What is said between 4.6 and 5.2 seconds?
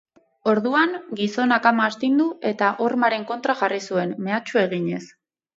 eginez.